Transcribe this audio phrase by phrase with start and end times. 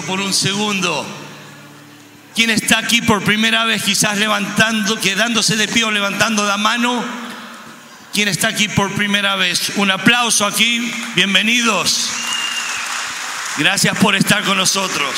[0.00, 1.06] por un segundo.
[2.34, 7.04] ¿Quién está aquí por primera vez, quizás levantando, quedándose de pie o levantando la mano?
[8.14, 9.72] ¿Quién está aquí por primera vez?
[9.76, 10.90] Un aplauso aquí.
[11.14, 12.08] Bienvenidos.
[13.58, 15.14] Gracias por estar con nosotros.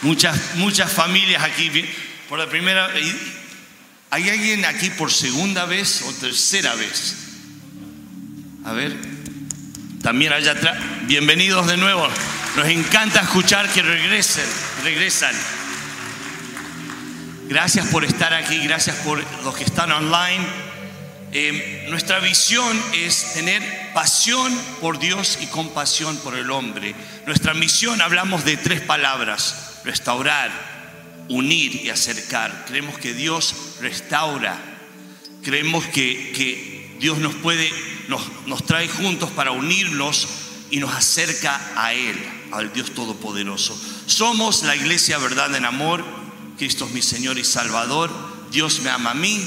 [0.00, 1.70] Muchas, muchas familias aquí
[2.30, 3.14] por la primera vez.
[4.10, 7.16] ¿Hay alguien aquí por segunda vez o tercera vez?
[8.64, 8.96] A ver,
[10.02, 10.78] también allá atrás.
[11.02, 12.08] Bienvenidos de nuevo.
[12.56, 14.46] Nos encanta escuchar que regresen,
[14.84, 15.34] regresan.
[17.48, 20.46] Gracias por estar aquí, gracias por los que están online.
[21.32, 23.60] Eh, nuestra visión es tener
[23.92, 26.94] pasión por Dios y compasión por el hombre.
[27.26, 30.52] Nuestra misión hablamos de tres palabras, restaurar,
[31.28, 32.66] unir y acercar.
[32.68, 34.56] Creemos que Dios restaura.
[35.42, 37.68] Creemos que, que Dios nos puede,
[38.06, 40.43] nos, nos trae juntos para unirnos
[40.74, 42.16] y nos acerca a Él,
[42.50, 43.80] al Dios Todopoderoso.
[44.06, 46.04] Somos la iglesia verdad en amor.
[46.58, 48.10] Cristo es mi Señor y Salvador.
[48.50, 49.40] Dios me ama a mí.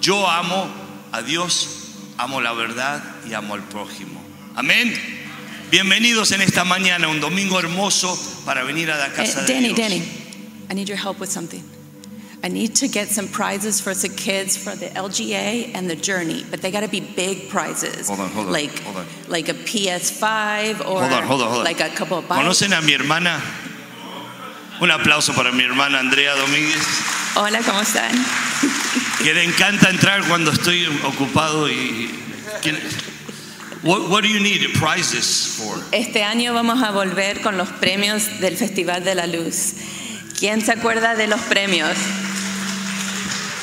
[0.00, 0.66] Yo amo
[1.12, 1.68] a Dios,
[2.16, 3.00] amo la verdad
[3.30, 4.20] y amo al prójimo.
[4.56, 4.92] Amén.
[5.70, 9.66] Bienvenidos en esta mañana, un domingo hermoso para venir a la casa Eh, de Danny,
[9.68, 9.78] Dios.
[9.78, 10.02] Danny,
[10.72, 11.62] I need your help with something.
[12.40, 16.44] I need to get some prizes for the kids for the LGA and the Journey,
[16.50, 18.08] but they got to be big prizes.
[18.08, 19.06] Hold on, hold on, like, hold on.
[19.28, 21.64] like a PS5 or Hold on, hold on, hold on.
[21.64, 22.40] like a couple of bikes.
[22.44, 23.42] ¿Conocen a mi hermana?
[24.80, 28.12] Un aplauso para mi hermana Andrea Domínguez, Hola, ¿cómo están?
[29.24, 32.08] que le encanta entrar cuando estoy ocupado y...
[32.62, 32.78] ¿quién-
[33.82, 35.80] What, what do you need prizes for?
[35.92, 39.74] Este año vamos a volver con los premios del Festival de la Luz.
[40.38, 41.96] ¿Quién se acuerda de los premios?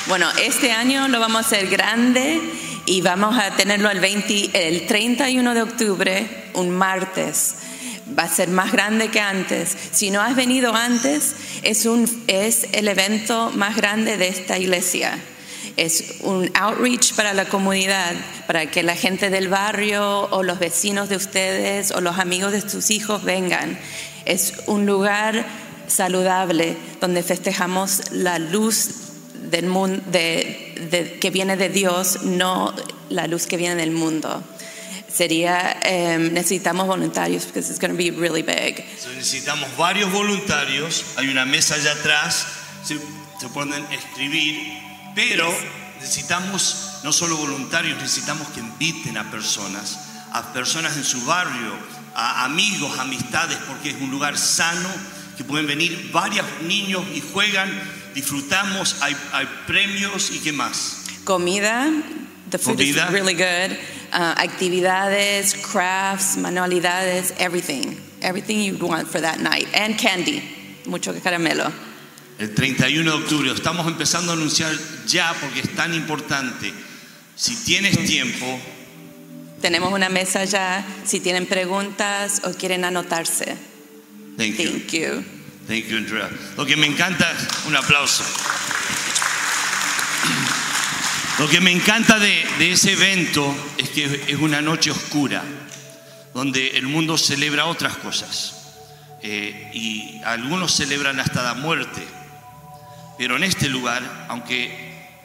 [0.08, 2.38] Bueno, este año lo vamos a hacer grande
[2.84, 7.54] y vamos a tenerlo el, 20 el 31 de octubre, un martes.
[8.16, 9.74] Va a ser más grande que antes.
[9.90, 15.18] Si no has venido antes, es, un, es el evento más grande de esta iglesia.
[15.78, 18.12] Es un outreach para la comunidad,
[18.46, 22.60] para que la gente del barrio o los vecinos de ustedes o los amigos de
[22.60, 23.78] sus hijos vengan.
[24.26, 25.46] Es un lugar
[25.96, 28.88] saludable donde festejamos la luz
[29.50, 32.74] del mundo que viene de Dios, no
[33.08, 34.42] la luz que viene del mundo.
[35.12, 38.84] Sería em, necesitamos voluntarios because it's going to be really big.
[38.98, 42.46] So, necesitamos varios voluntarios, hay una mesa allá atrás,
[42.84, 44.78] se pueden escribir,
[45.14, 45.48] pero
[46.00, 49.98] necesitamos no solo voluntarios, necesitamos que inviten a personas,
[50.32, 51.72] a personas en su barrio,
[52.14, 54.90] a amigos, amistades, porque es un lugar sano,
[55.36, 57.70] que pueden venir varios niños y juegan,
[58.14, 61.04] disfrutamos, hay, hay premios y qué más.
[61.24, 61.90] Comida,
[62.50, 63.06] the food Comida.
[63.06, 63.76] is really good.
[64.12, 67.96] Uh, actividades, crafts, manualidades, everything.
[68.22, 69.66] Everything you'd want for that night.
[69.74, 70.42] And candy,
[70.86, 71.70] mucho caramelo.
[72.38, 74.72] El 31 de octubre, estamos empezando a anunciar
[75.06, 76.72] ya porque es tan importante.
[77.34, 78.60] Si tienes tiempo,
[79.60, 83.56] Tenemos una mesa ya, si tienen preguntas o quieren anotarse.
[84.36, 84.70] Thank you.
[84.70, 85.24] Thank you.
[85.66, 86.30] Thank you, Andrea.
[86.56, 87.26] Lo que me encanta,
[87.66, 88.24] un aplauso.
[91.38, 95.42] Lo que me encanta de, de ese evento es que es una noche oscura,
[96.32, 98.54] donde el mundo celebra otras cosas.
[99.22, 102.06] Eh, y algunos celebran hasta la muerte.
[103.18, 104.70] Pero en este lugar, aunque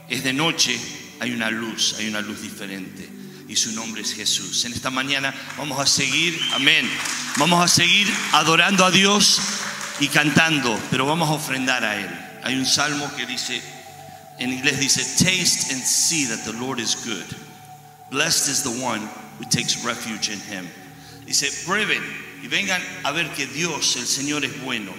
[0.09, 0.79] es de noche,
[1.19, 3.07] hay una luz, hay una luz diferente.
[3.47, 4.65] Y su nombre es Jesús.
[4.65, 6.89] En esta mañana vamos a seguir, amén.
[7.37, 9.41] Vamos a seguir adorando a Dios
[9.99, 12.09] y cantando, pero vamos a ofrendar a Él.
[12.43, 13.61] Hay un salmo que dice,
[14.37, 17.25] en inglés dice, taste and see that the Lord is good.
[18.11, 19.07] Blessed is the one
[19.39, 20.67] who takes refuge in Him.
[21.25, 22.03] Dice, prueben
[22.43, 24.93] y vengan a ver que Dios, el Señor, es bueno.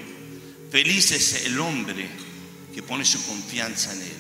[0.71, 2.09] Feliz es el hombre
[2.75, 4.17] que pone su confianza en Él.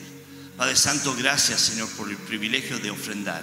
[0.57, 3.43] Padre Santo, gracias, Señor, por el privilegio de ofrendar,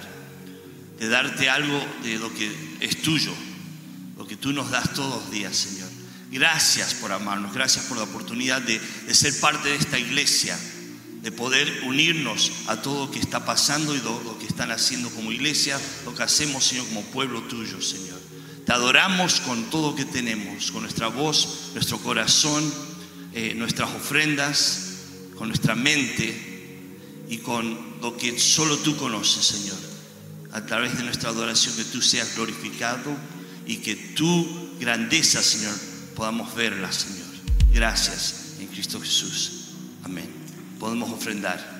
[0.98, 2.50] de darte algo de lo que
[2.80, 3.34] es tuyo,
[4.20, 5.88] lo que tú nos das todos los días, Señor.
[6.30, 10.58] Gracias por amarnos, gracias por la oportunidad de, de ser parte de esta iglesia,
[11.22, 15.08] de poder unirnos a todo lo que está pasando y lo, lo que están haciendo
[15.08, 18.20] como iglesia, lo que hacemos, Señor, como pueblo tuyo, Señor.
[18.66, 22.70] Te adoramos con todo lo que tenemos, con nuestra voz, nuestro corazón,
[23.32, 24.98] eh, nuestras ofrendas,
[25.38, 26.78] con nuestra mente
[27.26, 29.78] y con lo que solo tú conoces, Señor.
[30.52, 33.16] A través de nuestra adoración, que tú seas glorificado
[33.70, 35.76] y que tu grandeza, Señor,
[36.16, 37.28] podamos verla, Señor.
[37.72, 39.66] Gracias en Cristo Jesús.
[40.02, 40.28] Amén.
[40.80, 41.79] Podemos ofrendar.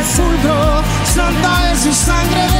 [0.00, 0.22] ese
[1.14, 2.55] santa es su sangre.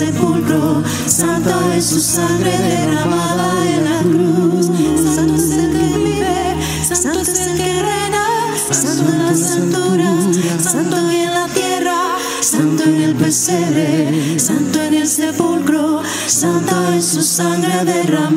[0.00, 4.66] sepulcro, santo es su sangre derramada en la cruz.
[5.14, 8.24] Santo es el que vive, santo es el que reina,
[8.70, 15.06] santo en las alturas, santo en la tierra, santo en el pesebre, santo en el
[15.06, 18.29] sepulcro, santo es su sangre derramada.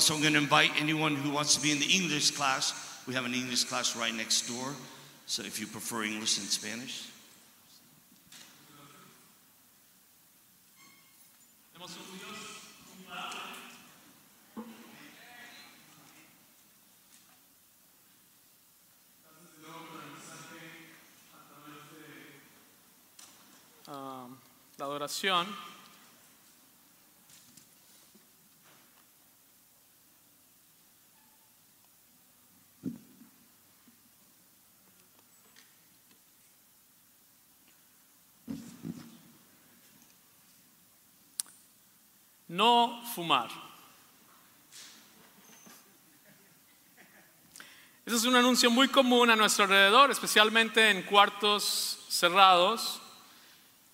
[0.00, 2.72] also going to invite anyone who wants to be in the English class.
[3.06, 4.72] We have an English class right next door.
[5.26, 7.06] So if you prefer English and Spanish.
[23.86, 24.38] Um,
[24.78, 25.46] la adoración
[42.50, 43.48] No fumar.
[48.04, 53.00] Ese es un anuncio muy común a nuestro alrededor, especialmente en cuartos cerrados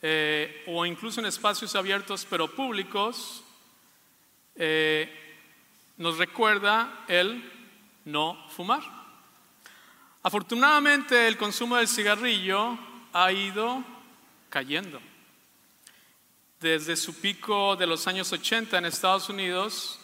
[0.00, 3.44] eh, o incluso en espacios abiertos pero públicos.
[4.54, 5.36] Eh,
[5.98, 7.52] nos recuerda el
[8.06, 8.80] no fumar.
[10.22, 12.78] Afortunadamente el consumo del cigarrillo
[13.12, 13.84] ha ido
[14.48, 14.98] cayendo.
[16.60, 19.98] Desde su pico de los años 80 en Estados Unidos,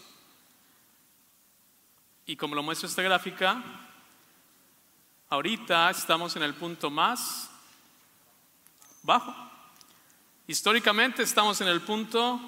[2.26, 3.62] y como lo muestra esta gráfica,
[5.30, 7.50] ahorita estamos en el punto más
[9.02, 9.34] bajo.
[10.46, 12.38] Históricamente estamos en el punto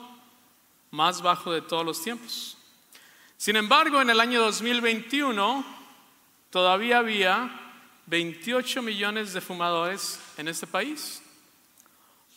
[0.91, 2.59] más bajo de todos los tiempos.
[3.39, 5.65] Sin embargo, en el año 2021
[6.51, 7.51] todavía había
[8.07, 11.23] 28 millones de fumadores en este país.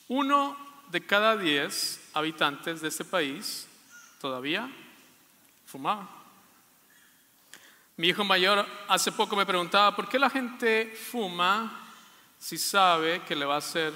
[0.07, 3.67] Uno de cada 10 habitantes de este país
[4.19, 4.69] todavía
[5.65, 6.09] fumaba.
[7.97, 11.89] Mi hijo mayor hace poco me preguntaba, ¿por qué la gente fuma
[12.37, 13.91] si sabe que le va a hacer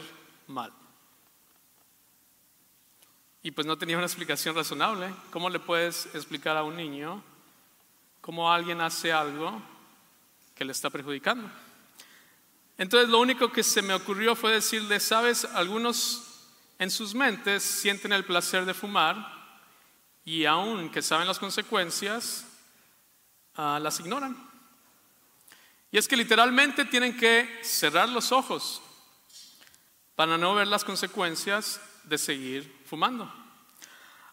[0.47, 0.73] mal?
[3.43, 5.13] Y pues no tenía una explicación razonable.
[5.31, 7.23] ¿Cómo le puedes explicar a un niño
[8.21, 9.61] cómo alguien hace algo
[10.55, 11.49] que le está perjudicando?
[12.77, 16.30] Entonces lo único que se me ocurrió fue decirle, sabes, algunos
[16.81, 19.15] en sus mentes sienten el placer de fumar
[20.25, 22.43] y aun que saben las consecuencias,
[23.53, 24.35] ah, las ignoran.
[25.91, 28.81] Y es que literalmente tienen que cerrar los ojos
[30.15, 33.31] para no ver las consecuencias de seguir fumando.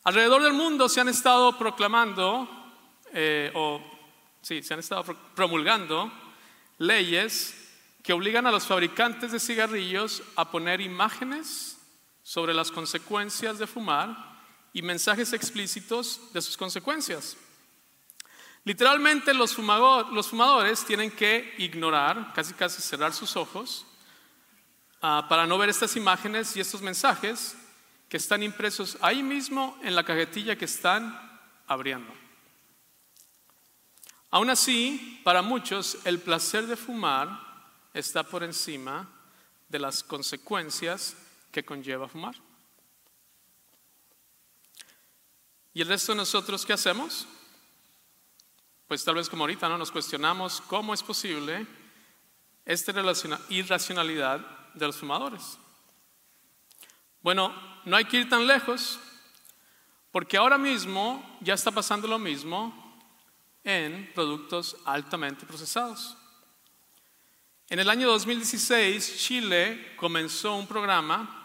[0.05, 2.49] Alrededor del mundo se han estado proclamando,
[3.13, 3.79] eh, o
[4.41, 6.11] sí, se han estado promulgando
[6.79, 7.55] leyes
[8.03, 11.78] que obligan a los fabricantes de cigarrillos a poner imágenes
[12.29, 14.15] sobre las consecuencias de fumar
[14.75, 17.39] y mensajes explícitos de sus consecuencias.
[18.65, 23.87] Literalmente los, fumadores tienen que ignorar, casi casi cerrar sus ojos,
[25.01, 27.57] ah, para no ver estas imágenes y estos mensajes
[28.11, 31.19] que están impresos ahí mismo en la cajetilla que están
[31.67, 32.13] abriendo.
[34.31, 37.41] Aún así, para muchos, el placer de fumar
[37.95, 39.09] está por encima
[39.71, 41.17] de las consecuencias
[41.51, 42.35] que conlleva fumar.
[45.75, 47.27] ¿Y el resto de nosotros qué hacemos?
[48.87, 51.67] Pues tal vez como ahorita no nos cuestionamos cómo es posible
[52.65, 52.93] esta
[53.49, 54.41] irracionalidad
[54.75, 55.59] de los fumadores.
[57.21, 58.99] Bueno, no hay que ir tan lejos
[60.11, 62.99] porque ahora mismo ya está pasando lo mismo
[63.63, 66.17] en productos altamente procesados.
[67.69, 71.38] En el año 2016, Chile comenzó un programa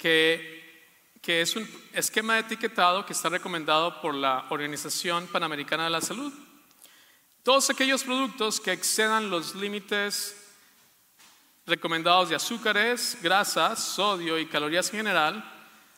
[0.00, 5.90] que, que es un esquema de etiquetado que está recomendado por la Organización Panamericana de
[5.90, 6.32] la Salud.
[7.42, 10.36] Todos aquellos productos que excedan los límites
[11.66, 15.44] recomendados de azúcares, grasas, sodio y calorías en general,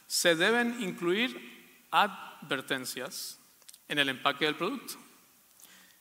[0.08, 3.38] se deben incluir advertencias
[3.86, 4.94] en el empaque del producto.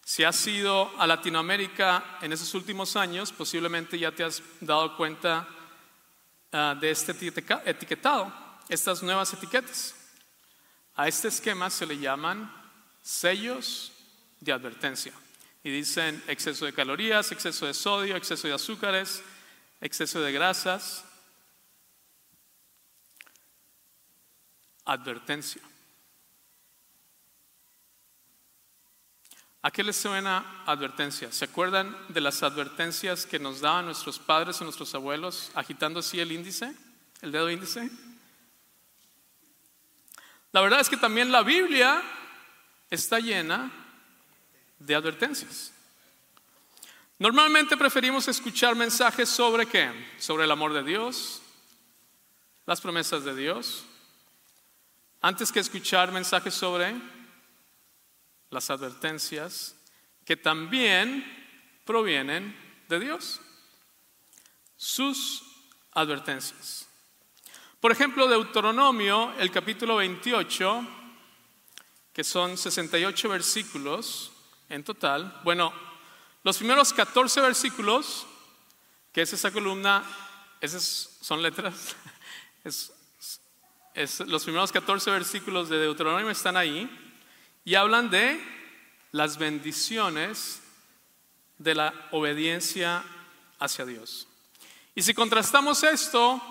[0.03, 5.47] Si has ido a Latinoamérica en esos últimos años, posiblemente ya te has dado cuenta
[6.53, 7.13] Ah, de este
[7.65, 8.33] etiquetado,
[8.67, 9.95] estas nuevas etiquetas.
[10.95, 12.51] A este esquema se le llaman
[13.01, 13.93] sellos
[14.41, 15.13] de advertencia.
[15.63, 19.23] Y dicen exceso de calorías, exceso de sodio, exceso de azúcares,
[19.79, 21.05] exceso de grasas.
[24.83, 25.61] Advertencia.
[29.63, 31.31] ¿A qué les suena advertencia?
[31.31, 36.19] ¿Se acuerdan de las advertencias que nos daban nuestros padres o nuestros abuelos agitando así
[36.19, 36.73] el índice,
[37.21, 37.89] el dedo índice?
[40.51, 42.01] La verdad es que también la Biblia
[42.89, 43.71] está llena
[44.79, 45.71] de advertencias.
[47.19, 49.91] Normalmente preferimos escuchar mensajes sobre qué?
[50.17, 51.39] Sobre el amor de Dios,
[52.65, 53.85] las promesas de Dios,
[55.21, 56.99] antes que escuchar mensajes sobre
[58.51, 59.75] las advertencias
[60.25, 61.25] que también
[61.85, 62.55] provienen
[62.87, 63.41] de Dios.
[64.77, 65.43] Sus
[65.93, 66.87] advertencias.
[67.79, 70.87] Por ejemplo, Deuteronomio, el capítulo 28,
[72.13, 74.31] que son 68 versículos
[74.69, 75.39] en total.
[75.43, 75.73] Bueno,
[76.43, 78.27] los primeros 14 versículos,
[79.11, 80.03] que es esa columna,
[80.61, 81.95] esas son letras,
[82.63, 82.93] Es,
[83.95, 86.87] es- los primeros 14 versículos de Deuteronomio están ahí
[87.63, 88.39] y hablan de
[89.11, 90.61] las bendiciones
[91.57, 93.03] de la obediencia
[93.59, 94.27] hacia Dios.
[94.95, 96.41] Y si contrastamos esto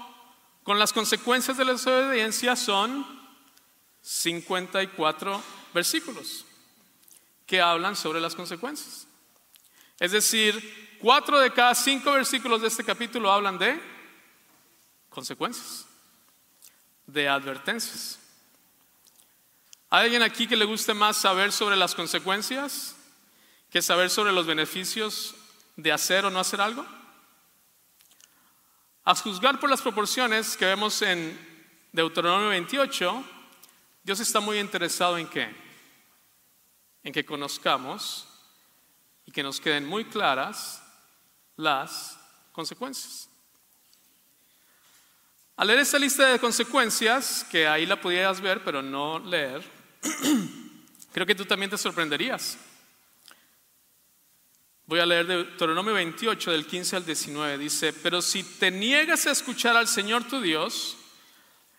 [0.62, 3.05] con las consecuencias de la desobediencia, son
[4.03, 5.42] 54
[5.75, 6.44] versículos
[7.46, 9.09] que hablan sobre las consecuencias.
[9.99, 13.81] Es decir, cuatro de cada cinco versículos de este capítulo hablan de
[15.09, 15.87] consecuencias,
[17.07, 18.19] de advertencias.
[19.92, 22.94] ¿Hay alguien aquí que le guste más saber sobre las consecuencias
[23.70, 25.35] que saber sobre los beneficios
[25.74, 26.87] de hacer o no hacer algo?
[29.03, 31.37] A juzgar por las proporciones que vemos en
[31.90, 33.24] Deuteronomio 28,
[34.05, 35.53] Dios está muy interesado en qué?
[37.03, 38.29] En que conozcamos
[39.26, 40.85] y que nos queden muy claras
[41.57, 42.16] las
[42.53, 43.29] consecuencias.
[45.57, 49.80] Al leer esta lista de consecuencias, que ahí la pudieras ver, pero no leer,
[51.13, 52.59] creo que tú también te sorprenderías.
[54.91, 57.59] Voy a leer Deuteronomio 28 del 15 al 19.
[57.59, 60.97] Dice, pero si te niegas a escuchar al Señor tu Dios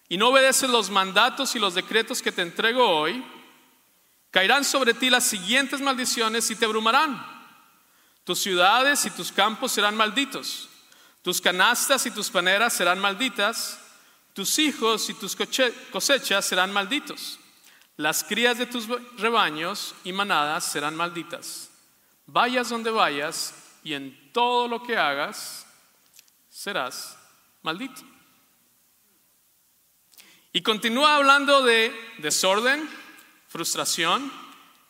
[0.07, 3.21] y no obedeces los mandatos y los decretos que te entrego hoy,
[4.29, 7.21] caerán sobre ti las siguientes maldiciones y te abrumarán.
[8.23, 10.69] Tus ciudades y tus campos serán malditos.
[11.21, 13.77] Tus canastas y tus paneras serán malditas.
[14.31, 15.35] Tus hijos y tus
[15.91, 17.40] cosechas serán malditos.
[18.01, 18.87] Las crías de tus
[19.19, 21.69] rebaños y manadas serán malditas.
[22.25, 25.67] Vayas donde vayas y en todo lo que hagas
[26.49, 27.15] serás
[27.61, 28.01] maldito.
[30.51, 32.89] Y continúa hablando de desorden,
[33.47, 34.33] frustración,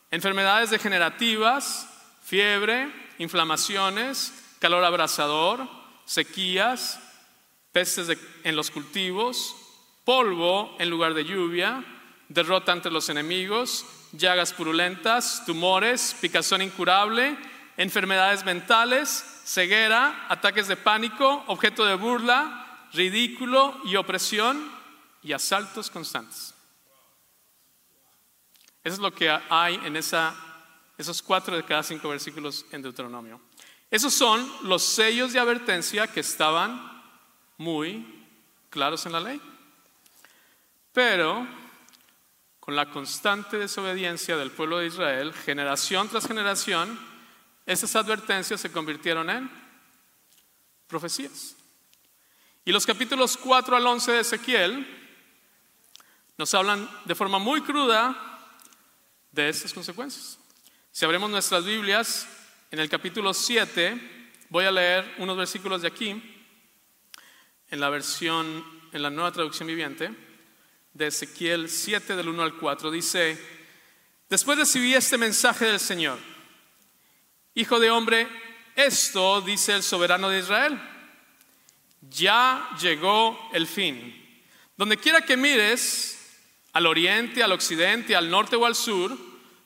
[0.09, 1.89] enfermedades degenerativas,
[2.23, 5.67] fiebre, inflamaciones, calor abrasador,
[6.05, 6.97] sequías,
[7.73, 9.53] pestes en los cultivos,
[10.05, 11.83] polvo en lugar de lluvia,
[12.33, 17.37] derrota ante los enemigos, llagas purulentas, tumores, picazón incurable,
[17.77, 24.71] enfermedades mentales, ceguera, ataques de pánico, objeto de burla, ridículo y opresión
[25.23, 26.53] y asaltos constantes.
[28.83, 30.35] Eso es lo que hay en esa,
[30.97, 33.39] esos cuatro de cada cinco versículos en Deuteronomio.
[33.89, 37.03] Esos son los sellos de advertencia que estaban
[37.57, 38.25] muy
[38.69, 39.41] claros en la ley.
[40.93, 41.45] Pero
[42.61, 46.97] con la constante desobediencia del pueblo de Israel, generación tras generación,
[47.65, 49.51] esas advertencias se convirtieron en
[50.87, 51.55] profecías.
[52.63, 54.87] Y los capítulos 4 al 11 de Ezequiel
[56.37, 58.15] nos hablan de forma muy cruda
[59.31, 60.37] de estas consecuencias.
[60.91, 62.27] Si abrimos nuestras Biblias,
[62.69, 66.09] en el capítulo 7, voy a leer unos versículos de aquí,
[67.69, 70.30] en la versión, en la nueva traducción viviente,
[70.93, 73.39] de Ezequiel 7 del 1 al 4, dice,
[74.29, 76.19] después recibí este mensaje del Señor,
[77.53, 78.29] Hijo de hombre,
[78.75, 80.81] esto dice el soberano de Israel,
[82.01, 84.17] ya llegó el fin.
[84.77, 86.17] Donde quiera que mires,
[86.71, 89.17] al oriente, al occidente, al norte o al sur,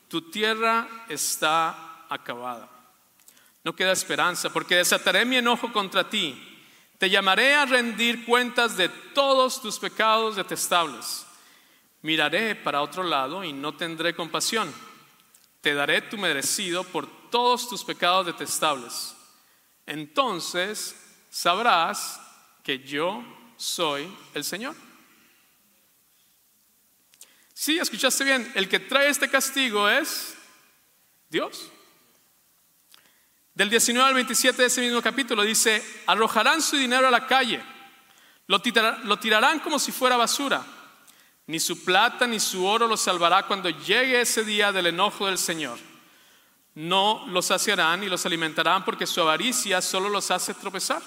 [0.07, 2.69] tu tierra está acabada.
[3.63, 6.54] No queda esperanza, porque desataré mi enojo contra ti.
[6.97, 11.25] Te llamaré a rendir cuentas de todos tus pecados detestables.
[12.01, 14.73] Miraré para otro lado y no tendré compasión.
[15.61, 19.15] Te daré tu merecido por todos tus pecados detestables.
[19.85, 20.95] Entonces
[21.29, 22.21] sabrás
[22.63, 23.23] que yo
[23.57, 24.75] soy el Señor.
[27.53, 30.35] Sí, escuchaste bien, el que trae este castigo es
[31.29, 31.71] Dios.
[33.55, 37.63] Del 19 al 27 de ese mismo capítulo dice, arrojarán su dinero a la calle,
[38.47, 40.63] lo, tira- lo tirarán como si fuera basura.
[41.47, 45.37] Ni su plata ni su oro los salvará cuando llegue ese día del enojo del
[45.37, 45.79] Señor.
[46.73, 51.01] No los saciarán ni los alimentarán porque su avaricia solo los hace tropezar.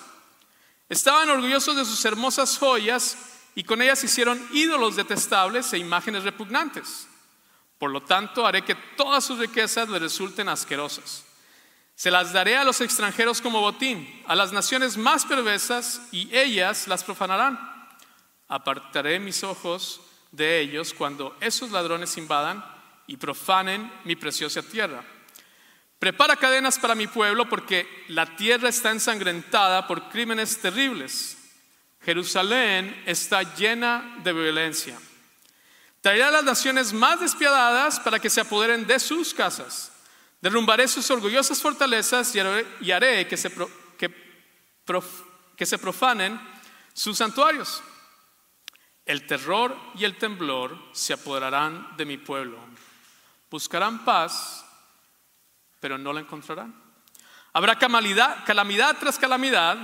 [0.89, 3.19] Estaban orgullosos de sus hermosas joyas
[3.55, 7.09] y con ellas hicieron ídolos detestables e imágenes repugnantes.
[7.79, 11.25] Por lo tanto, haré que todas sus riquezas les resulten asquerosas.
[11.99, 16.87] Se las daré a los extranjeros como botín, a las naciones más perversas, y ellas
[16.87, 17.59] las profanarán.
[18.47, 22.65] Apartaré mis ojos de ellos cuando esos ladrones invadan
[23.09, 25.03] y profanen mi preciosa tierra.
[25.99, 31.37] Prepara cadenas para mi pueblo porque la tierra está ensangrentada por crímenes terribles.
[32.03, 34.97] Jerusalén está llena de violencia.
[36.01, 39.91] Traeré a las naciones más despiadadas para que se apoderen de sus casas.
[40.41, 43.53] Derrumbaré sus orgullosas fortalezas y haré, que, se
[45.57, 46.41] que se profanen
[46.93, 47.83] sus santuarios.
[49.05, 52.59] El terror y el temblor se apoderarán de mi pueblo.
[53.51, 54.65] Buscarán paz,
[55.81, 56.75] pero no la encontrarán.
[57.53, 59.77] Habrá calamidad, calamidad tras calamidad.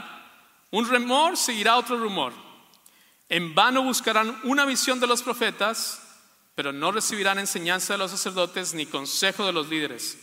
[0.70, 2.32] Un rumor seguirá otro rumor.
[3.28, 6.00] En vano buscarán una visión de los profetas,
[6.54, 10.18] pero no recibirán enseñanza de los sacerdotes ni consejo de los líderes.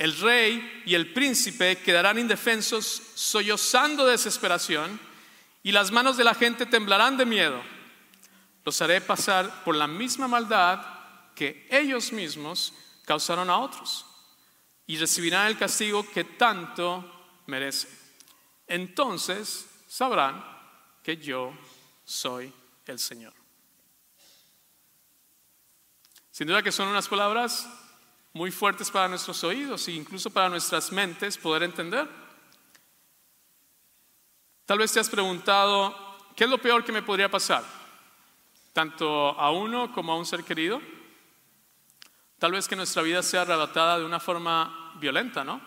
[0.00, 4.98] El rey y el príncipe quedarán indefensos, sollozando de desesperación,
[5.62, 7.62] y las manos de la gente temblarán de miedo.
[8.64, 10.80] Los haré pasar por la misma maldad
[11.34, 12.72] que ellos mismos
[13.04, 14.06] causaron a otros,
[14.86, 17.90] y recibirán el castigo que tanto merecen.
[18.68, 20.42] Entonces sabrán
[21.02, 21.52] que yo
[22.06, 22.50] soy
[22.86, 23.34] el Señor.
[26.30, 27.68] Sin duda que son unas palabras
[28.32, 32.08] muy fuertes para nuestros oídos e incluso para nuestras mentes poder entender.
[34.66, 35.96] Tal vez te has preguntado,
[36.36, 37.64] ¿qué es lo peor que me podría pasar?
[38.72, 40.80] Tanto a uno como a un ser querido.
[42.38, 45.60] Tal vez que nuestra vida sea arrebatada de una forma violenta, ¿no?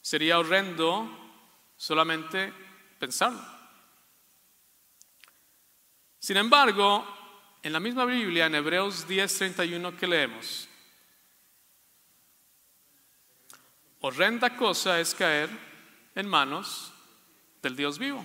[0.00, 1.08] Sería horrendo
[1.76, 2.52] solamente
[2.98, 3.40] pensarlo.
[6.18, 7.04] Sin embargo,
[7.62, 10.68] en la misma Biblia, en Hebreos 10:31 que leemos,
[14.02, 15.48] horrenda cosa es caer
[16.14, 16.92] en manos
[17.62, 18.24] del Dios vivo.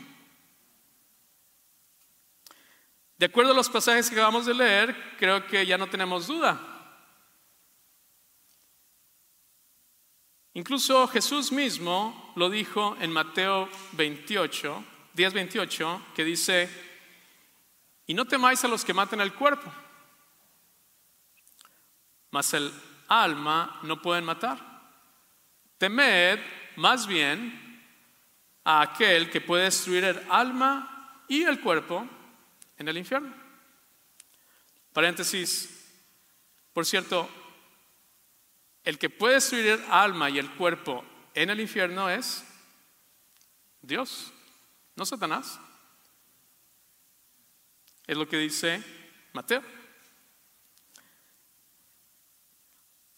[3.18, 6.60] De acuerdo a los pasajes que acabamos de leer, creo que ya no tenemos duda.
[10.54, 16.70] Incluso Jesús mismo lo dijo en Mateo 28, 10, 28, que dice,
[18.08, 19.72] y no temáis a los que maten el cuerpo,
[22.32, 22.72] mas el
[23.08, 24.77] alma no pueden matar.
[25.78, 26.40] Temed
[26.76, 27.68] más bien
[28.64, 32.08] a aquel que puede destruir el alma y el cuerpo
[32.78, 33.34] en el infierno.
[34.94, 35.70] Paréntesis,
[36.74, 37.30] por cierto,
[38.84, 41.04] el que puede destruir el alma y el cuerpo
[41.34, 42.44] en el infierno es
[43.82, 44.34] Dios,
[44.96, 45.60] no Satanás.
[48.08, 48.84] Es lo que dice
[49.34, 49.77] Mateo.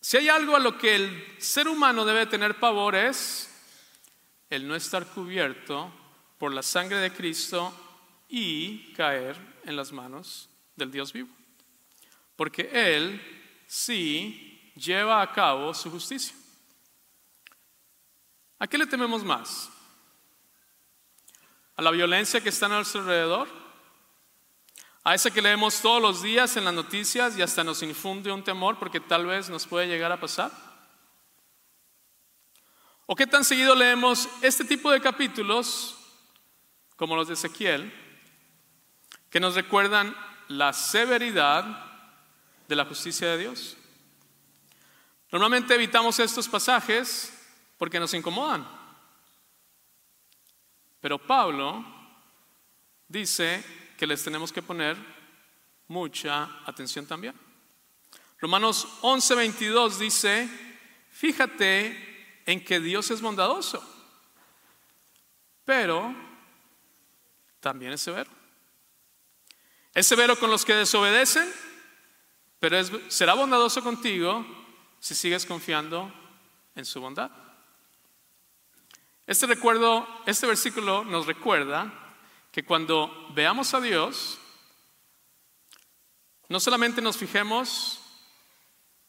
[0.10, 3.48] Si hay algo a lo que el ser humano debe tener pavor es
[4.50, 5.94] el no estar cubierto
[6.40, 7.72] por la sangre de Cristo
[8.28, 11.30] y caer en las manos del Dios vivo.
[12.36, 13.22] Porque Él
[13.68, 16.36] sí lleva a cabo su justicia.
[18.58, 19.70] ¿A qué le tememos más?
[21.76, 23.59] ¿A la violencia que está a nuestro alrededor?
[25.10, 28.44] A esa que leemos todos los días en las noticias y hasta nos infunde un
[28.44, 30.52] temor porque tal vez nos puede llegar a pasar.
[33.08, 35.98] ¿O qué tan seguido leemos este tipo de capítulos,
[36.96, 37.92] como los de Ezequiel,
[39.32, 40.16] que nos recuerdan
[40.48, 41.66] la severidad
[42.68, 43.78] de la justicia de Dios?
[45.32, 47.34] Normalmente evitamos estos pasajes
[47.80, 48.64] porque nos incomodan.
[51.02, 51.84] Pero Pablo
[53.08, 54.96] dice que les tenemos que poner
[55.90, 57.36] mucha atención también.
[58.40, 60.50] Romanos 11:22 dice,
[61.12, 63.84] fíjate en que Dios es bondadoso,
[65.66, 66.16] pero
[67.60, 68.32] también es severo.
[69.94, 71.52] Es severo con los que desobedecen,
[72.62, 74.46] pero será bondadoso contigo
[75.02, 76.10] si sigues confiando
[76.74, 77.32] en su bondad.
[79.28, 81.99] Este recuerdo, este versículo nos recuerda
[82.52, 84.38] que cuando veamos a Dios,
[86.48, 88.00] no solamente nos fijemos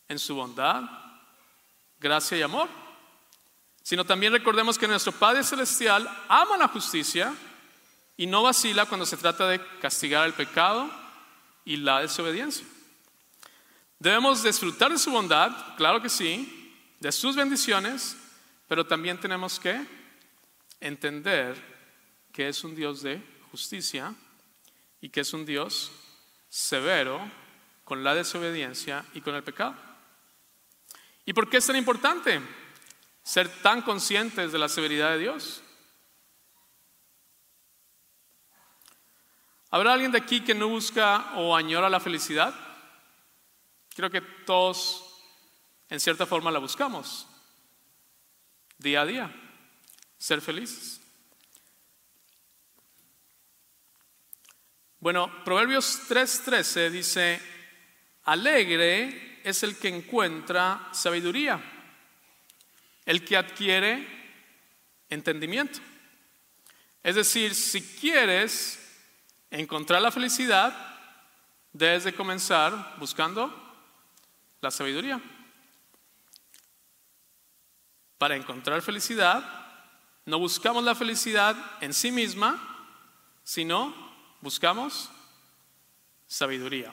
[0.09, 0.83] en su bondad,
[1.99, 2.69] gracia y amor,
[3.83, 7.35] sino también recordemos que nuestro Padre Celestial ama la justicia
[8.17, 10.91] y no vacila cuando se trata de castigar el pecado
[11.65, 12.67] y la desobediencia.
[13.99, 18.17] Debemos disfrutar de su bondad, claro que sí, de sus bendiciones,
[18.69, 19.87] pero también tenemos que
[20.81, 21.57] entender
[22.33, 24.15] que es un Dios de justicia
[25.01, 25.91] y que es un Dios
[26.49, 27.21] severo
[27.85, 29.75] con la desobediencia y con el pecado.
[31.25, 32.41] ¿Y por qué es tan importante
[33.23, 35.63] ser tan conscientes de la severidad de Dios?
[39.71, 42.55] ¿Habrá alguien de aquí que no busca o añora la felicidad?
[43.95, 45.11] Creo que todos
[45.89, 47.27] en cierta forma la buscamos,
[48.79, 49.33] día a día,
[50.19, 51.00] ser felices.
[55.01, 57.41] Bueno, Proverbios 3:13 dice,
[58.25, 61.59] alegre es el que encuentra sabiduría,
[63.07, 64.07] el que adquiere
[65.09, 65.81] entendimiento.
[67.03, 68.79] Es decir, si quieres
[69.51, 70.99] encontrar la felicidad,
[71.73, 73.51] debes de comenzar buscando
[74.61, 75.19] la sabiduría.
[78.19, 79.43] Para encontrar felicidad,
[80.27, 82.99] no buscamos la felicidad en sí misma,
[83.43, 84.10] sino
[84.41, 85.11] buscamos
[86.27, 86.93] sabiduría.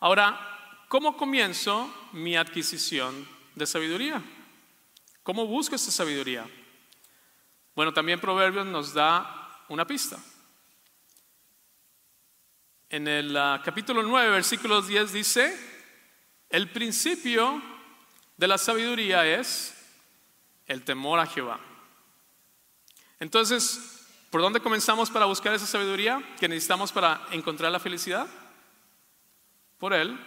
[0.00, 4.22] Ahora, ¿cómo comienzo mi adquisición de sabiduría?
[5.22, 6.46] ¿Cómo busco esa sabiduría?
[7.74, 10.18] Bueno, también Proverbios nos da una pista.
[12.88, 15.58] En el ah, capítulo 9, versículos 10 dice,
[16.48, 17.60] el principio
[18.36, 19.74] de la sabiduría es
[20.66, 21.60] el temor a Jehová.
[23.18, 23.95] Entonces,
[24.30, 28.26] ¿por dónde comenzamos para buscar esa sabiduría que necesitamos para encontrar la felicidad?
[29.78, 30.18] Por el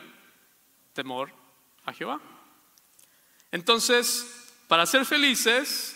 [0.94, 1.32] temor
[1.86, 2.20] a Jehová.
[3.52, 5.96] Entonces, para ser felices,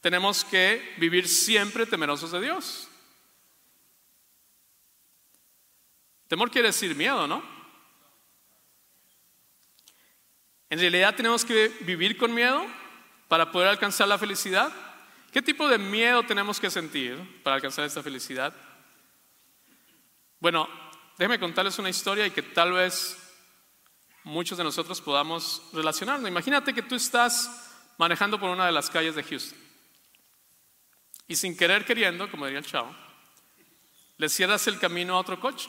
[0.00, 2.88] tenemos que vivir siempre temerosos de Dios.
[6.28, 7.42] Temor quiere decir miedo, ¿no?
[10.68, 12.66] En realidad tenemos que vivir con miedo
[13.28, 14.72] para poder alcanzar la felicidad.
[15.34, 18.54] ¿Qué tipo de miedo tenemos que sentir para alcanzar esta felicidad?
[20.38, 20.68] Bueno,
[21.18, 23.18] déjenme contarles una historia y que tal vez
[24.22, 26.30] muchos de nosotros podamos relacionarnos.
[26.30, 27.68] Imagínate que tú estás
[27.98, 29.58] manejando por una de las calles de Houston
[31.26, 32.94] y sin querer queriendo, como diría el chavo,
[34.18, 35.68] le cierras el camino a otro coche.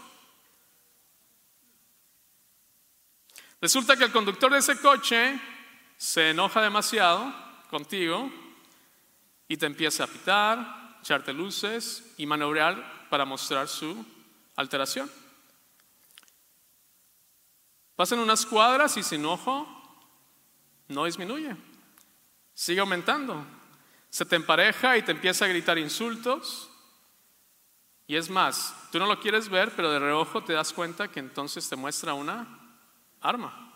[3.59, 5.41] Resulta que el conductor de ese coche
[5.97, 7.33] se enoja demasiado
[7.71, 8.44] contigo
[9.47, 14.05] y te empieza a pitar, echarte luces y maniobrar para mostrar su
[14.55, 15.09] alteración.
[17.95, 19.67] Pasan unas cuadras y sin enojo
[20.87, 21.55] no disminuye,
[22.53, 23.45] sigue aumentando.
[24.09, 26.69] Se te empareja y te empieza a gritar insultos.
[28.07, 31.19] Y es más, tú no lo quieres ver, pero de reojo te das cuenta que
[31.19, 32.77] entonces te muestra una
[33.19, 33.73] arma.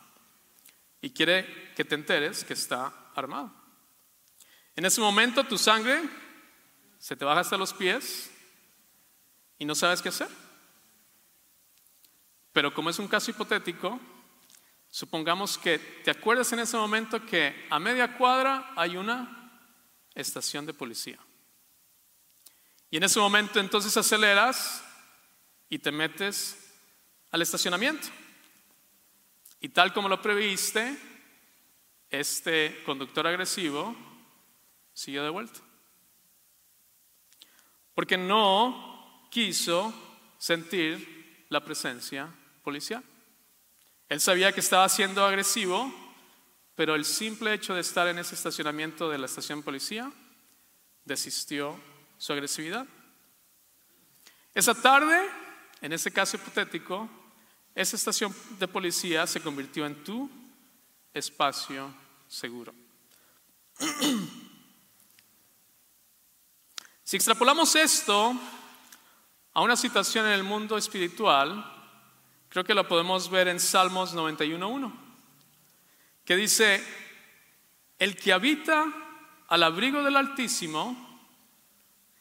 [1.02, 3.52] Y quiere que te enteres que está armado.
[4.80, 6.02] En ese momento tu sangre
[7.00, 8.32] se te baja hasta los pies
[9.58, 10.30] y no sabes qué hacer.
[12.54, 14.00] Pero como es un caso hipotético,
[14.90, 19.52] supongamos que te acuerdas en ese momento que a media cuadra hay una
[20.16, 21.20] estación de policía.
[22.90, 24.82] Y en ese momento entonces aceleras
[25.68, 26.74] y te metes
[27.32, 28.08] al estacionamiento.
[29.60, 30.98] Y tal como lo previste,
[32.10, 34.08] este conductor agresivo
[35.00, 35.62] siguió de vuelta.
[37.96, 39.94] Porque no quiso
[40.38, 42.30] sentir la presencia
[42.64, 43.02] policial.
[44.10, 45.90] Él sabía que estaba siendo agresivo,
[46.76, 50.12] pero el simple hecho de estar en ese estacionamiento de la estación policía
[51.06, 51.80] desistió
[52.18, 52.86] su agresividad.
[54.54, 55.18] Esa tarde,
[55.80, 57.10] en ese caso hipotético,
[57.74, 60.30] esa estación de policía se convirtió en tu
[61.14, 61.90] espacio
[62.28, 62.74] seguro.
[67.10, 68.36] Si extrapolamos esto
[69.54, 71.66] a una situación en el mundo espiritual,
[72.50, 74.94] creo que lo podemos ver en Salmos 91.1,
[76.24, 76.86] que dice,
[77.98, 78.94] el que habita
[79.48, 81.20] al abrigo del Altísimo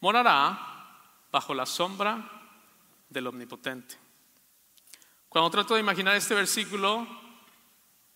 [0.00, 0.96] morará
[1.30, 2.26] bajo la sombra
[3.10, 3.94] del Omnipotente.
[5.28, 7.06] Cuando trato de imaginar este versículo,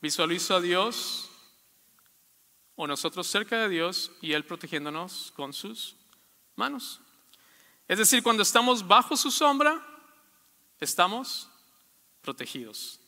[0.00, 1.30] visualizo a Dios
[2.76, 5.96] o nosotros cerca de Dios y Él protegiéndonos con sus
[6.57, 7.00] manos.
[7.88, 9.84] Es decir, cuando estamos bajo su sombra,
[10.80, 11.48] estamos
[12.20, 13.00] protegidos.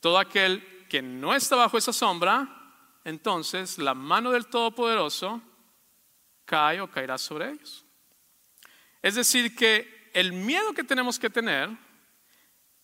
[0.00, 2.48] Todo aquel que no está bajo esa sombra,
[3.04, 5.40] entonces la mano del Todopoderoso
[6.44, 7.84] cae o caerá sobre ellos.
[9.00, 11.70] Es decir, que el miedo que tenemos que tener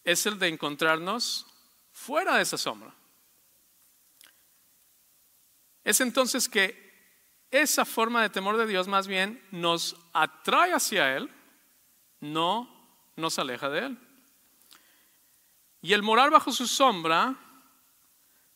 [0.05, 1.47] es el de encontrarnos
[1.93, 2.95] fuera de esa sombra.
[5.85, 6.88] Es entonces que
[7.51, 11.31] esa forma de temor de Dios más bien nos atrae hacia Él,
[12.21, 12.69] no
[13.17, 13.99] nos aleja de Él.
[15.81, 17.37] Y el morar bajo su sombra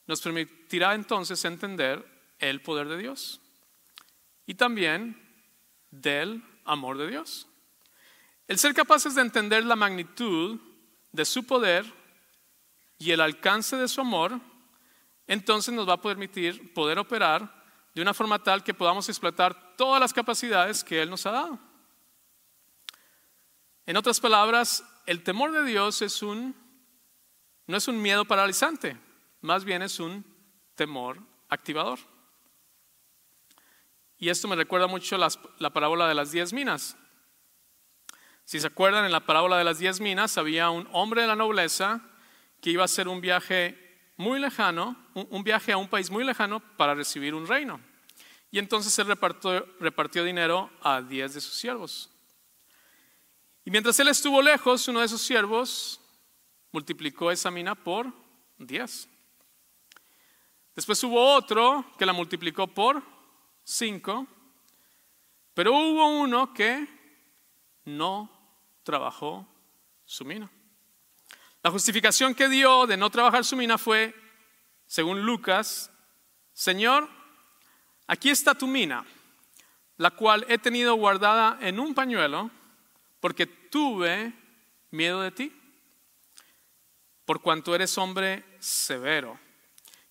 [0.06, 2.04] nos permitirá entonces entender
[2.38, 3.40] el poder de Dios
[4.46, 5.16] y también
[5.90, 7.46] del amor de Dios.
[8.48, 10.60] El ser capaces de entender la magnitud
[11.12, 11.86] de su poder
[12.98, 14.38] y el alcance de su amor,
[15.26, 17.61] entonces nos va a permitir poder operar
[17.94, 21.58] de una forma tal que podamos explotar todas las capacidades que Él nos ha dado.
[23.84, 26.54] En otras palabras, el temor de Dios es un,
[27.66, 28.96] no es un miedo paralizante,
[29.40, 30.24] más bien es un
[30.74, 31.18] temor
[31.48, 31.98] activador.
[34.18, 36.96] Y esto me recuerda mucho la parábola de las diez minas.
[38.44, 41.36] Si se acuerdan, en la parábola de las diez minas había un hombre de la
[41.36, 42.00] nobleza
[42.60, 43.81] que iba a hacer un viaje
[44.22, 47.80] muy lejano, un, viaje a un país muy lejano para recibir un reino.
[48.50, 49.06] Y entonces él
[49.80, 52.08] repartió, dinero a diez de sus siervos.
[53.64, 56.00] Y mientras él estuvo lejos, uno de sus siervos
[56.70, 58.12] multiplicó esa mina por
[58.58, 59.08] diez.
[60.74, 63.02] Después hubo otro que la multiplicó por
[63.64, 64.26] cinco,
[65.52, 66.86] pero hubo uno que
[67.84, 68.30] no
[68.84, 69.46] trabajó
[70.04, 70.50] su mina.
[71.62, 74.14] La justificación que dio de no trabajar su mina fue,
[74.86, 75.90] según Lucas,
[76.52, 77.08] Señor,
[78.08, 79.04] aquí está tu mina,
[79.96, 82.50] la cual he tenido guardada en un pañuelo
[83.20, 84.32] porque tuve
[84.90, 85.52] miedo de ti,
[87.24, 89.38] por cuanto eres hombre severo,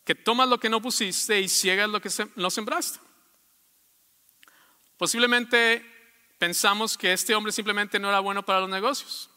[0.05, 2.99] que tomas lo que no pusiste y ciegas lo que no sembraste.
[4.95, 5.85] Posiblemente
[6.39, 9.29] pensamos que este hombre simplemente no era bueno para los negocios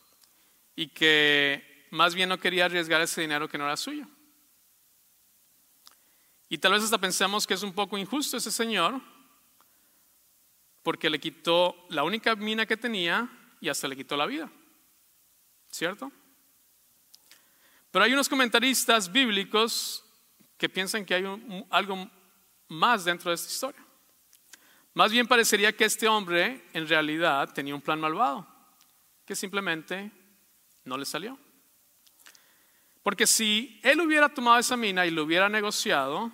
[0.77, 4.07] y que más bien no quería arriesgar ese dinero que no era suyo.
[6.49, 9.01] Y tal vez hasta pensamos que es un poco injusto ese señor
[10.83, 13.31] porque le quitó la única mina que tenía
[13.61, 14.51] y hasta le quitó la vida.
[15.71, 16.11] ¿Cierto?
[17.93, 20.05] Pero hay unos comentaristas bíblicos
[20.59, 21.25] que piensan que hay
[21.71, 22.11] algo
[22.69, 23.87] más dentro de esta historia.
[24.95, 28.47] Más bien parecería que este hombre en realidad tenía un plan malvado,
[29.25, 30.11] que simplemente
[30.85, 31.39] no le salió.
[33.05, 36.33] Porque si él hubiera tomado esa mina y lo hubiera negociado,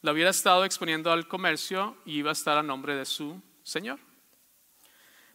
[0.00, 4.00] la hubiera estado exponiendo al comercio y iba a estar a nombre de su señor.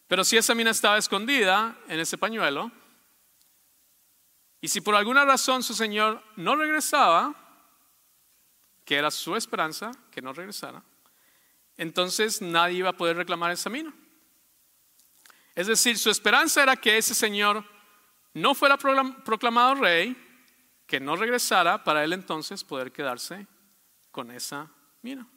[0.08, 2.72] Pero si esa mina estaba escondida en ese pañuelo,
[4.60, 7.36] y si por alguna razón su señor no regresaba,
[8.86, 10.82] que era su esperanza que no regresara,
[11.78, 13.93] entonces nadie iba a poder reclamar esa mina.
[15.54, 17.64] Es decir, su esperanza era que ese señor
[18.34, 20.26] no fuera proclamado rey,
[20.90, 23.46] que no regresara para él entonces poder quedarse
[24.10, 24.72] con esa
[25.04, 25.30] mina.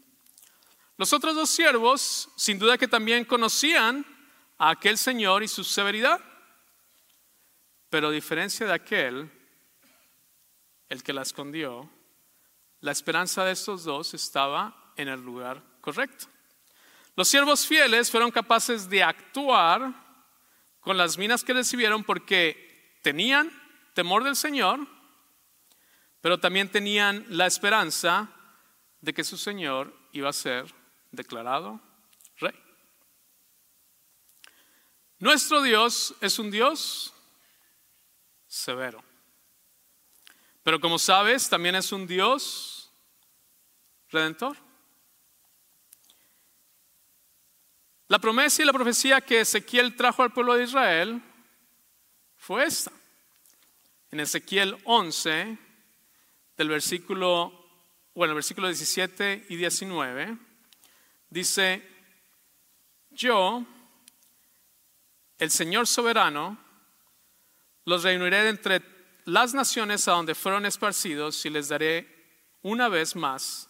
[0.97, 4.07] Los otros dos siervos, sin duda que también conocían
[4.57, 6.19] a aquel señor y su severidad,
[7.91, 9.31] pero a diferencia de aquel,
[10.89, 11.91] el que la escondió,
[12.81, 16.29] la esperanza de estos dos estaba en el lugar correcto.
[17.15, 19.93] Los siervos fieles fueron capaces de actuar
[20.81, 23.53] con las minas que recibieron porque tenían
[23.93, 24.89] temor del Señor,
[26.23, 28.31] pero también tenían la esperanza
[29.01, 30.73] de que su Señor iba a ser
[31.11, 31.81] declarado
[32.39, 32.55] rey.
[35.19, 37.13] Nuestro Dios es un Dios
[38.47, 39.03] severo,
[40.63, 42.93] pero como sabes, también es un Dios
[44.09, 44.57] redentor.
[48.07, 51.21] La promesa y la profecía que Ezequiel trajo al pueblo de Israel
[52.37, 52.93] fue esta.
[54.11, 55.59] En Ezequiel 11,
[56.57, 57.53] del versículo,
[58.15, 60.39] bueno, versículo 17 y 19,
[61.31, 61.83] dice,
[63.11, 63.65] yo,
[65.39, 66.59] el Señor soberano,
[67.85, 68.83] los reuniré entre
[69.25, 72.07] las naciones a donde fueron esparcidos y les daré
[72.63, 73.69] una vez más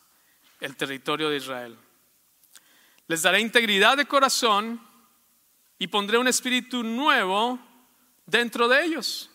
[0.60, 1.78] el territorio de Israel.
[3.06, 4.80] Les daré integridad de corazón
[5.78, 7.58] y pondré un espíritu nuevo
[8.26, 9.30] dentro de ellos.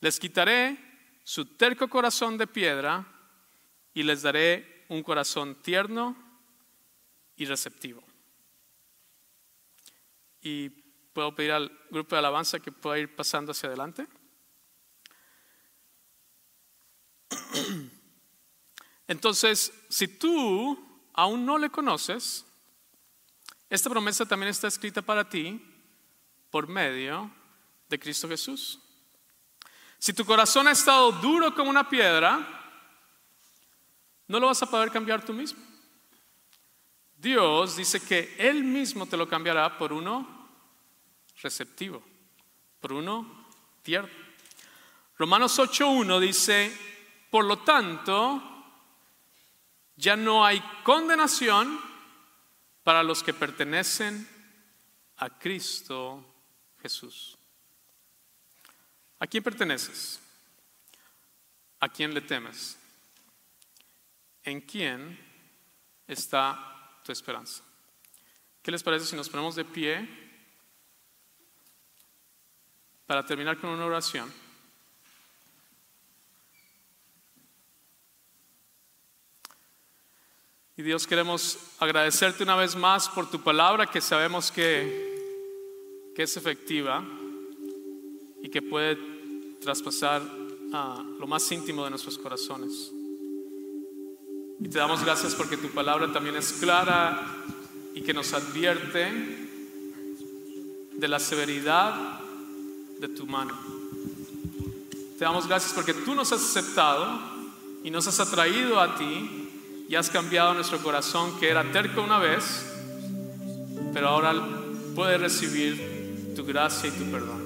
[0.00, 0.91] Les quitaré
[1.22, 3.06] su terco corazón de piedra
[3.94, 6.16] y les daré un corazón tierno
[7.36, 8.02] y receptivo.
[10.40, 10.70] Y
[11.12, 14.06] puedo pedir al grupo de alabanza que pueda ir pasando hacia adelante.
[19.06, 22.46] Entonces, si tú aún no le conoces,
[23.68, 25.60] esta promesa también está escrita para ti
[26.50, 27.30] por medio
[27.88, 28.81] de Cristo Jesús.
[30.02, 32.44] Si tu corazón ha estado duro como una piedra,
[34.26, 35.62] no lo vas a poder cambiar tú mismo.
[37.16, 40.48] Dios dice que Él mismo te lo cambiará por uno
[41.40, 42.02] receptivo,
[42.80, 43.46] por uno
[43.84, 44.10] tierno.
[45.18, 46.76] Romanos 8.1 dice,
[47.30, 48.42] por lo tanto,
[49.94, 51.80] ya no hay condenación
[52.82, 54.28] para los que pertenecen
[55.18, 56.24] a Cristo
[56.80, 57.38] Jesús.
[59.22, 60.18] ¿A quién perteneces?
[61.78, 62.76] ¿A quién le temes?
[64.42, 65.16] ¿En quién
[66.08, 67.62] está tu esperanza?
[68.60, 70.08] ¿Qué les parece si nos ponemos de pie
[73.06, 74.28] para terminar con una oración?
[80.76, 85.12] Y Dios queremos agradecerte una vez más por tu palabra que sabemos que
[86.16, 87.02] que es efectiva
[88.42, 89.11] y que puede
[89.62, 90.22] traspasar
[90.72, 92.92] a lo más íntimo de nuestros corazones.
[94.60, 97.44] Y te damos gracias porque tu palabra también es clara
[97.94, 99.48] y que nos advierte
[100.94, 102.20] de la severidad
[103.00, 103.58] de tu mano.
[105.18, 107.20] Te damos gracias porque tú nos has aceptado
[107.84, 109.48] y nos has atraído a ti
[109.88, 112.66] y has cambiado nuestro corazón que era terco una vez,
[113.92, 114.34] pero ahora
[114.94, 117.41] puede recibir tu gracia y tu perdón.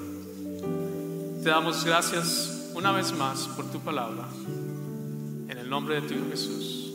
[1.47, 4.27] Te damos gracias una vez más por tu palabra.
[5.49, 6.93] En el nombre de tu Hijo Jesús.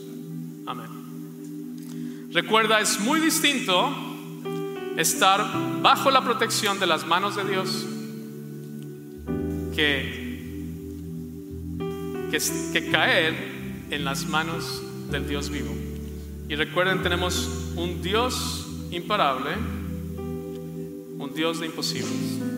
[0.66, 2.28] Amén.
[2.30, 3.88] Recuerda, es muy distinto
[4.98, 5.42] estar
[5.80, 7.86] bajo la protección de las manos de Dios
[9.74, 10.68] que,
[12.30, 12.38] que,
[12.74, 13.34] que caer
[13.88, 15.74] en las manos del Dios vivo.
[16.50, 19.54] Y recuerden, tenemos un Dios imparable,
[21.18, 22.51] un Dios de imposibles.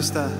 [0.00, 0.39] Despedidos